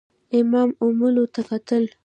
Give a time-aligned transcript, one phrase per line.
[0.39, 1.83] امام عملو ته کتل.